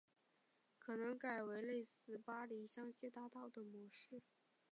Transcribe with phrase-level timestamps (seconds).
[0.79, 4.23] 可能改为类似巴黎香榭大道的模式